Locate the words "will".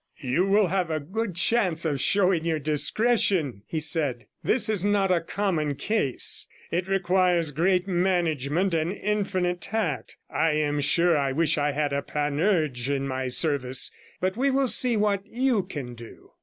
0.47-0.65, 14.49-14.65